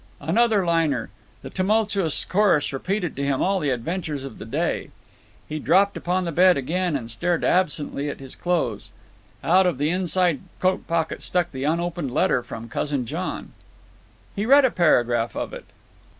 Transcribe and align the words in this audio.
Another 0.19 0.65
liner. 0.65 1.11
The 1.43 1.51
tumultuous 1.51 2.25
chorus 2.25 2.73
repeated 2.73 3.15
to 3.15 3.23
him 3.23 3.39
all 3.43 3.59
the 3.59 3.69
adventures 3.69 4.23
of 4.23 4.39
the 4.39 4.47
day. 4.47 4.89
He 5.47 5.59
dropped 5.59 5.95
upon 5.95 6.25
the 6.25 6.31
bed 6.31 6.57
again 6.57 6.95
and 6.95 7.11
stared 7.11 7.43
absently 7.43 8.09
at 8.09 8.19
his 8.19 8.33
clothes. 8.33 8.89
Out 9.43 9.67
of 9.67 9.77
the 9.77 9.91
inside 9.91 10.39
coat 10.59 10.87
pocket 10.87 11.21
stuck 11.21 11.51
the 11.51 11.65
unopened 11.65 12.11
letter 12.11 12.41
from 12.41 12.67
Cousin 12.67 13.05
John. 13.05 13.51
He 14.35 14.47
read 14.47 14.65
a 14.65 14.71
paragraph 14.71 15.35
of 15.35 15.53
it. 15.53 15.65